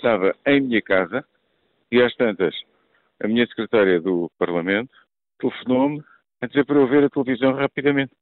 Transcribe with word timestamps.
estava 0.00 0.34
em 0.46 0.60
minha 0.60 0.82
casa 0.82 1.24
e 1.92 2.02
às 2.02 2.14
tantas 2.16 2.54
a 3.22 3.28
minha 3.28 3.46
secretária 3.46 4.00
do 4.00 4.30
Parlamento 4.38 4.90
telefonou-me 5.38 6.02
a 6.40 6.46
dizer 6.46 6.64
para 6.64 6.78
eu 6.78 6.88
ver 6.88 7.04
a 7.04 7.10
televisão 7.10 7.52
rapidamente. 7.52 8.12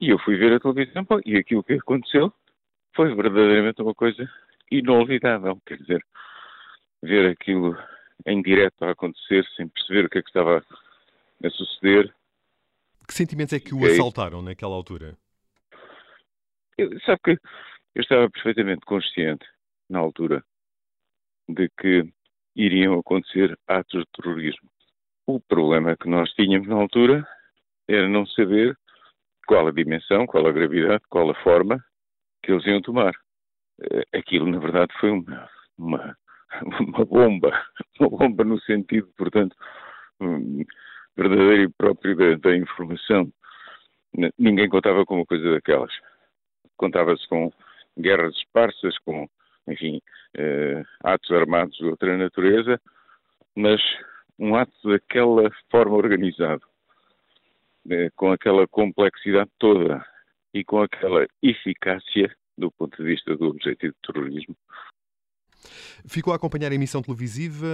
E 0.00 0.10
eu 0.10 0.18
fui 0.18 0.36
ver 0.36 0.52
a 0.52 0.60
televisão 0.60 1.04
e 1.24 1.36
aquilo 1.36 1.64
que 1.64 1.74
aconteceu 1.74 2.32
foi 2.94 3.14
verdadeiramente 3.14 3.82
uma 3.82 3.94
coisa 3.94 4.28
inolvidável. 4.70 5.58
Quer 5.66 5.78
dizer, 5.78 6.04
ver 7.02 7.30
aquilo 7.30 7.76
em 8.26 8.42
direto 8.42 8.84
a 8.84 8.90
acontecer 8.90 9.46
sem 9.56 9.68
perceber 9.68 10.04
o 10.04 10.10
que 10.10 10.18
é 10.18 10.22
que 10.22 10.28
estava 10.28 10.64
a 11.42 11.50
suceder. 11.50 12.12
Que 13.06 13.14
sentimentos 13.14 13.54
é 13.54 13.60
que 13.60 13.74
o 13.74 13.84
assaltaram 13.86 14.42
naquela 14.42 14.74
altura? 14.74 15.16
Eu, 16.76 17.00
sabe 17.00 17.20
que 17.24 17.30
eu 17.94 18.02
estava 18.02 18.30
perfeitamente 18.30 18.84
consciente, 18.84 19.46
na 19.88 19.98
altura, 19.98 20.44
de 21.48 21.68
que 21.80 22.04
iriam 22.56 22.98
acontecer 22.98 23.56
atos 23.66 24.00
de 24.00 24.22
terrorismo. 24.22 24.68
O 25.26 25.40
problema 25.40 25.96
que 25.96 26.08
nós 26.08 26.30
tínhamos 26.32 26.68
na 26.68 26.76
altura 26.76 27.26
era 27.86 28.08
não 28.08 28.26
saber 28.26 28.76
qual 29.46 29.66
a 29.66 29.72
dimensão, 29.72 30.26
qual 30.26 30.46
a 30.46 30.52
gravidade, 30.52 31.02
qual 31.08 31.30
a 31.30 31.34
forma 31.42 31.82
que 32.42 32.52
eles 32.52 32.66
iam 32.66 32.82
tomar. 32.82 33.14
Eh, 33.80 34.18
aquilo, 34.18 34.46
na 34.46 34.58
verdade, 34.58 34.92
foi 35.00 35.10
uma, 35.10 35.48
uma, 35.78 36.16
uma 36.80 37.04
bomba, 37.04 37.66
uma 37.98 38.10
bomba 38.10 38.44
no 38.44 38.60
sentido, 38.60 39.08
portanto, 39.16 39.56
hum, 40.20 40.64
verdadeiro 41.16 41.62
e 41.62 41.68
próprio 41.68 42.16
da, 42.16 42.34
da 42.36 42.56
informação. 42.56 43.32
Ninguém 44.38 44.68
contava 44.68 45.04
com 45.04 45.16
uma 45.16 45.26
coisa 45.26 45.52
daquelas. 45.52 45.92
Contava-se 46.76 47.26
com 47.28 47.52
guerras 47.98 48.34
esparsas, 48.36 48.98
com, 48.98 49.28
enfim, 49.70 50.00
eh, 50.36 50.82
atos 51.02 51.30
armados 51.30 51.76
de 51.76 51.84
outra 51.84 52.16
natureza, 52.16 52.80
mas 53.56 53.80
um 54.38 54.54
ato 54.54 54.72
daquela 54.84 55.50
forma 55.70 55.96
organizado, 55.96 56.62
eh, 57.90 58.10
com 58.14 58.32
aquela 58.32 58.66
complexidade 58.66 59.50
toda 59.58 60.04
e 60.54 60.64
com 60.64 60.80
aquela 60.80 61.26
eficácia 61.42 62.34
do 62.56 62.70
ponto 62.72 62.96
de 62.96 63.04
vista 63.04 63.36
do 63.36 63.48
objetivo 63.48 63.94
de 63.94 64.12
terrorismo. 64.12 64.56
Ficou 66.06 66.32
a 66.32 66.36
acompanhar 66.36 66.70
a 66.70 66.74
emissão 66.74 67.02
televisiva. 67.02 67.66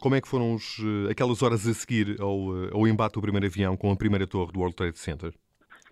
Como 0.00 0.14
é 0.14 0.20
que 0.20 0.28
foram 0.28 0.54
os, 0.54 0.78
eh, 0.80 1.12
aquelas 1.12 1.42
horas 1.42 1.66
a 1.66 1.74
seguir 1.74 2.20
ao, 2.20 2.72
ao 2.72 2.86
embate 2.86 3.14
do 3.14 3.22
primeiro 3.22 3.46
avião 3.46 3.76
com 3.76 3.90
a 3.90 3.96
primeira 3.96 4.26
torre 4.26 4.52
do 4.52 4.58
World 4.58 4.76
Trade 4.76 4.98
Center? 4.98 5.32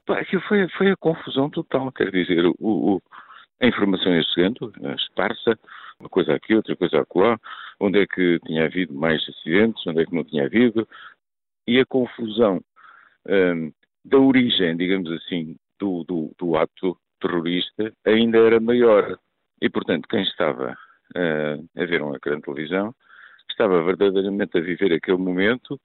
Aquilo 0.09 0.43
foi, 0.43 0.69
foi 0.71 0.91
a 0.91 0.97
confusão 0.97 1.51
total, 1.51 1.91
quer 1.91 2.13
dizer, 2.13 2.47
o, 2.47 2.55
o, 2.61 3.03
a 3.61 3.67
informação 3.67 4.15
ia 4.15 4.23
chegando, 4.23 4.73
esparsa, 4.97 5.59
uma 5.99 6.09
coisa 6.09 6.35
aqui, 6.35 6.55
outra 6.55 6.77
coisa 6.77 7.01
acolá, 7.01 7.39
onde 7.81 8.01
é 8.01 8.07
que 8.07 8.39
tinha 8.47 8.67
havido 8.67 8.95
mais 8.95 9.27
acidentes, 9.29 9.87
onde 9.87 10.03
é 10.03 10.07
que 10.07 10.15
não 10.15 10.25
tinha 10.25 10.45
havido, 10.45 10.87
e 11.67 11.81
a 11.81 11.87
confusão 11.87 12.61
um, 13.27 13.73
da 14.05 14.19
origem, 14.19 14.77
digamos 14.77 15.11
assim, 15.11 15.57
do, 15.79 16.05
do, 16.05 16.33
do, 16.39 16.57
ato 16.57 16.97
terrorista 17.21 17.93
ainda 18.05 18.39
era 18.39 18.61
maior. 18.61 19.19
E, 19.61 19.69
portanto, 19.69 20.07
quem 20.09 20.23
estava 20.23 20.77
uh, 21.17 21.81
a 21.81 21.85
ver 21.85 22.03
um 22.03 22.15
ecrã 22.15 22.37
de 22.37 22.43
televisão 22.43 22.95
estava 23.51 23.83
verdadeiramente 23.83 24.57
a 24.57 24.61
viver 24.61 24.93
aquele 24.93 25.19
momento 25.19 25.81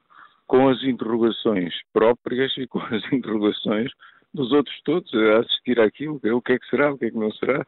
com 0.46 0.68
as 0.68 0.84
interrogações 0.84 1.74
próprias 1.94 2.56
e 2.58 2.68
com 2.68 2.80
as 2.80 3.02
interrogações 3.12 3.92
dos 4.34 4.52
outros 4.52 4.76
todos 4.84 5.14
a 5.14 5.40
assistir 5.40 5.80
àquilo, 5.80 6.20
o 6.24 6.42
que 6.42 6.54
é 6.54 6.60
que 6.60 6.68
será, 6.68 6.94
o 6.94 6.98
que 6.98 7.06
é 7.06 7.12
que 7.12 7.18
não 7.18 7.32
será, 7.34 7.66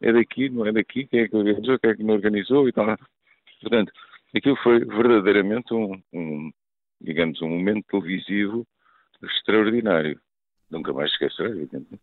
é 0.00 0.12
daqui, 0.12 0.48
não 0.48 0.66
é 0.66 0.72
daqui, 0.72 1.06
quem 1.06 1.20
é 1.20 1.28
que 1.28 1.36
organizou, 1.36 1.78
quem 1.78 1.90
é 1.90 1.94
que 1.94 2.02
não 2.02 2.14
organizou 2.14 2.68
e 2.68 2.72
tal. 2.72 2.96
Portanto, 3.60 3.92
aquilo 4.34 4.56
foi 4.56 4.84
verdadeiramente 4.84 5.72
um, 5.72 6.02
um 6.12 6.50
digamos, 7.00 7.40
um 7.42 7.48
momento 7.48 7.86
televisivo 7.90 8.66
extraordinário. 9.22 10.20
Nunca 10.70 10.92
mais 10.92 11.10
esquecerá, 11.10 11.50
evidentemente. 11.50 12.00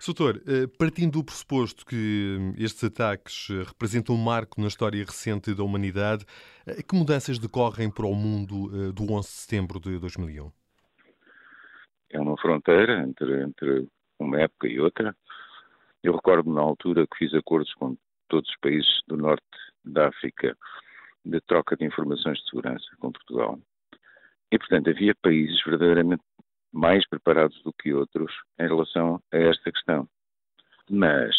Soutor, 0.00 0.42
eh, 0.48 0.66
partindo 0.76 1.12
do 1.12 1.24
pressuposto 1.24 1.86
que 1.86 2.52
estes 2.58 2.82
ataques 2.82 3.48
eh, 3.50 3.62
representam 3.62 4.16
um 4.16 4.18
marco 4.18 4.60
na 4.60 4.66
história 4.66 5.04
recente 5.04 5.54
da 5.54 5.62
humanidade, 5.62 6.24
eh, 6.66 6.82
que 6.82 6.96
mudanças 6.96 7.38
decorrem 7.38 7.88
para 7.88 8.06
o 8.06 8.14
mundo 8.14 8.92
do 8.92 9.12
11 9.12 9.28
de 9.28 9.34
setembro 9.34 9.78
de 9.78 9.98
2001? 10.00 10.50
Fronteira 12.42 13.00
entre, 13.02 13.42
entre 13.42 13.88
uma 14.18 14.40
época 14.40 14.66
e 14.66 14.80
outra. 14.80 15.16
Eu 16.02 16.14
recordo-me 16.14 16.54
na 16.54 16.60
altura 16.60 17.06
que 17.06 17.16
fiz 17.16 17.32
acordos 17.32 17.72
com 17.74 17.96
todos 18.28 18.50
os 18.50 18.56
países 18.56 19.00
do 19.06 19.16
norte 19.16 19.46
da 19.84 20.08
África 20.08 20.56
de 21.24 21.40
troca 21.42 21.76
de 21.76 21.84
informações 21.84 22.38
de 22.38 22.50
segurança 22.50 22.84
com 22.98 23.12
Portugal. 23.12 23.58
E, 24.50 24.58
portanto, 24.58 24.90
havia 24.90 25.14
países 25.22 25.62
verdadeiramente 25.64 26.22
mais 26.72 27.06
preparados 27.08 27.62
do 27.62 27.72
que 27.72 27.92
outros 27.92 28.32
em 28.58 28.66
relação 28.66 29.22
a 29.32 29.36
esta 29.36 29.70
questão. 29.70 30.08
Mas 30.90 31.34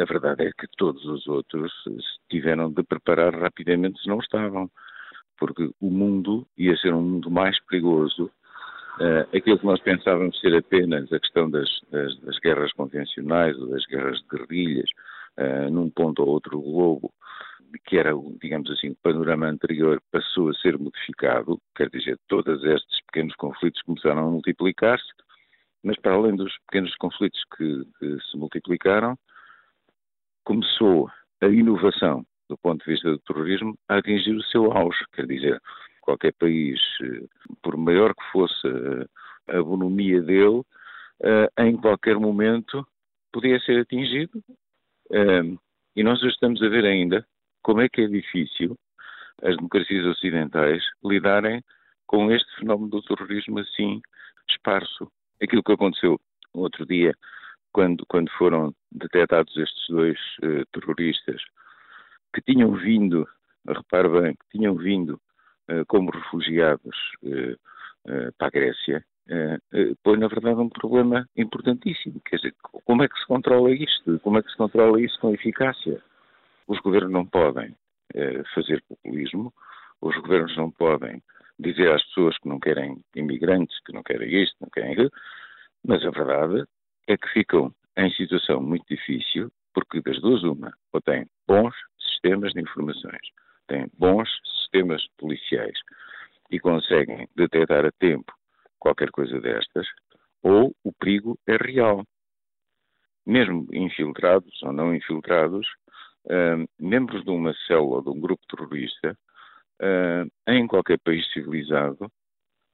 a 0.00 0.04
verdade 0.04 0.44
é 0.44 0.50
que 0.50 0.66
todos 0.76 1.04
os 1.04 1.26
outros 1.28 1.72
tiveram 2.28 2.72
de 2.72 2.82
preparar 2.82 3.34
rapidamente 3.34 4.00
se 4.02 4.08
não 4.08 4.18
estavam, 4.18 4.68
porque 5.38 5.70
o 5.80 5.90
mundo 5.90 6.46
ia 6.56 6.76
ser 6.76 6.92
um 6.92 7.02
mundo 7.02 7.30
mais 7.30 7.58
perigoso. 7.66 8.30
Uh, 9.00 9.36
aquilo 9.36 9.58
que 9.58 9.66
nós 9.66 9.80
pensávamos 9.80 10.38
ser 10.40 10.56
apenas 10.56 11.12
a 11.12 11.20
questão 11.20 11.48
das, 11.48 11.68
das, 11.90 12.18
das 12.20 12.38
guerras 12.38 12.72
convencionais 12.72 13.56
ou 13.58 13.68
das 13.68 13.84
guerras 13.86 14.18
de 14.18 14.26
guerrilhas 14.36 14.90
uh, 15.38 15.70
num 15.70 15.88
ponto 15.90 16.20
ou 16.22 16.28
outro 16.28 16.60
globo, 16.60 17.12
que 17.84 17.96
era, 17.96 18.12
digamos 18.40 18.70
assim, 18.70 18.90
o 18.90 18.96
panorama 18.96 19.46
anterior 19.46 20.02
passou 20.10 20.48
a 20.48 20.54
ser 20.54 20.78
modificado, 20.78 21.60
quer 21.76 21.88
dizer, 21.90 22.18
todos 22.26 22.64
estes 22.64 23.00
pequenos 23.06 23.34
conflitos 23.36 23.82
começaram 23.82 24.26
a 24.26 24.30
multiplicar-se, 24.30 25.12
mas 25.84 25.96
para 26.00 26.14
além 26.14 26.34
dos 26.34 26.52
pequenos 26.66 26.94
conflitos 26.96 27.40
que, 27.56 27.84
que, 27.98 28.18
se 28.30 28.36
multiplicaram, 28.36 29.16
começou 30.44 31.10
a 31.40 31.46
inovação 31.46 32.24
do 32.48 32.56
ponto 32.56 32.84
de 32.84 32.92
vista 32.92 33.10
do 33.10 33.18
terrorismo 33.20 33.78
a 33.88 33.98
atingir 33.98 34.34
o 34.34 34.42
seu 34.44 34.72
auge, 34.72 35.04
quer 35.12 35.26
dizer, 35.26 35.60
qualquer 36.08 36.32
país, 36.32 36.80
eh, 37.02 37.26
por 37.62 37.76
maior 37.76 38.14
que 38.14 38.24
fosse 38.32 38.66
a 39.46 39.62
bonomia 39.62 40.22
dele, 40.22 40.62
eh, 41.22 41.50
em 41.58 41.76
qualquer 41.76 42.16
momento 42.16 42.86
podia 43.30 43.60
ser 43.60 43.80
atingido. 43.80 44.42
Eh, 45.12 45.54
e 45.96 46.02
nós 46.02 46.22
estamos 46.22 46.62
a 46.62 46.68
ver 46.68 46.86
ainda 46.86 47.26
como 47.62 47.82
é 47.82 47.88
que 47.90 48.00
é 48.00 48.06
difícil 48.06 48.78
as 49.42 49.54
democracias 49.56 50.06
ocidentais 50.06 50.82
lidarem 51.04 51.62
com 52.06 52.32
este 52.32 52.50
fenómeno 52.56 52.88
do 52.88 53.02
terrorismo 53.02 53.58
assim 53.58 54.00
esparso. 54.48 55.12
Aquilo 55.42 55.62
que 55.62 55.72
aconteceu 55.72 56.18
outro 56.54 56.86
dia, 56.86 57.12
quando, 57.70 58.06
quando 58.06 58.30
foram 58.30 58.74
detectados 58.90 59.54
estes 59.56 59.84
dois 59.90 60.18
uh, 60.42 60.64
terroristas, 60.72 61.40
que 62.34 62.40
tinham 62.40 62.72
vindo, 62.72 63.28
repare 63.66 64.08
bem, 64.08 64.34
que 64.34 64.58
tinham 64.58 64.74
vindo 64.74 65.20
como 65.86 66.10
refugiados 66.10 66.96
uh, 67.22 67.58
para 68.38 68.46
a 68.46 68.50
Grécia, 68.50 69.04
põe 70.02 70.16
na 70.16 70.28
verdade 70.28 70.58
um 70.58 70.68
problema 70.70 71.28
importantíssimo. 71.36 72.20
Quer 72.24 72.36
dizer, 72.36 72.54
como 72.62 73.02
é 73.02 73.08
que 73.08 73.18
se 73.18 73.26
controla 73.26 73.70
isto? 73.70 74.18
Como 74.20 74.38
é 74.38 74.42
que 74.42 74.50
se 74.50 74.56
controla 74.56 74.98
isso 75.00 75.20
com 75.20 75.34
eficácia? 75.34 76.02
Os 76.66 76.78
governos 76.80 77.12
não 77.12 77.26
podem 77.26 77.74
eh, 78.14 78.42
fazer 78.54 78.82
populismo, 78.88 79.52
os 80.00 80.16
governos 80.16 80.56
não 80.56 80.70
podem 80.70 81.22
dizer 81.58 81.92
às 81.92 82.02
pessoas 82.04 82.38
que 82.38 82.48
não 82.48 82.58
querem 82.58 83.02
imigrantes, 83.14 83.78
que 83.84 83.92
não 83.92 84.02
querem 84.02 84.42
isto, 84.42 84.56
não 84.62 84.70
querem 84.70 84.92
aquilo, 84.92 85.10
mas 85.86 86.02
a 86.04 86.10
verdade 86.10 86.64
é 87.06 87.18
que 87.18 87.28
ficam 87.28 87.70
em 87.98 88.10
situação 88.12 88.62
muito 88.62 88.86
difícil, 88.88 89.50
porque 89.74 90.00
das 90.00 90.18
duas 90.22 90.42
uma, 90.42 90.72
ou 90.90 91.02
têm 91.02 91.26
bons 91.46 91.74
sistemas 91.98 92.52
de 92.54 92.62
informações, 92.62 93.20
têm 93.66 93.90
bons 93.98 94.30
sistemas 94.68 95.06
policiais 95.16 95.78
e 96.50 96.60
conseguem 96.60 97.28
detectar 97.34 97.84
a 97.84 97.92
tempo 97.92 98.32
qualquer 98.78 99.10
coisa 99.10 99.40
destas, 99.40 99.86
ou 100.42 100.74
o 100.84 100.92
perigo 100.92 101.38
é 101.46 101.56
real. 101.56 102.04
Mesmo 103.26 103.66
infiltrados 103.72 104.62
ou 104.62 104.72
não 104.72 104.94
infiltrados, 104.94 105.66
uh, 106.26 106.68
membros 106.78 107.24
de 107.24 107.30
uma 107.30 107.52
célula, 107.66 108.02
de 108.02 108.08
um 108.10 108.20
grupo 108.20 108.42
terrorista, 108.48 109.18
uh, 109.80 110.30
em 110.46 110.66
qualquer 110.66 110.98
país 111.00 111.30
civilizado, 111.32 112.10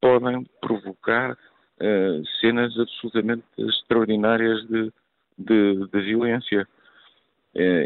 podem 0.00 0.44
provocar 0.60 1.32
uh, 1.32 2.26
cenas 2.40 2.78
absolutamente 2.78 3.44
extraordinárias 3.58 4.64
de, 4.68 4.92
de, 5.38 5.88
de 5.88 6.00
violência. 6.02 6.68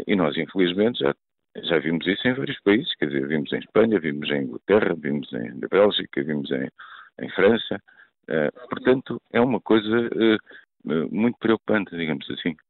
e 0.07 0.15
nós, 0.15 0.35
infelizmente, 0.35 0.99
já, 0.99 1.15
já 1.63 1.79
vimos 1.79 2.05
isso 2.07 2.27
em 2.27 2.33
vários 2.33 2.59
países, 2.61 2.95
quer 2.95 3.07
dizer, 3.07 3.27
vimos 3.27 3.51
em 3.51 3.59
Espanha, 3.59 3.99
vimos 3.99 4.29
em 4.29 4.43
Inglaterra, 4.43 4.95
vimos 4.97 5.31
em 5.33 5.53
na 5.59 5.67
Bélgica, 5.67 6.23
vimos 6.23 6.51
em, 6.51 6.69
em 7.21 7.29
França. 7.29 7.81
portanto, 8.69 9.21
é 9.31 9.41
uma 9.41 9.59
coisa 9.59 10.09
muito 11.11 11.37
preocupante, 11.39 11.95
digamos 11.95 12.29
assim. 12.29 12.55